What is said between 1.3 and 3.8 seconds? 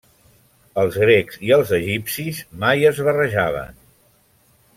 i els egipcis mai es barrejaven.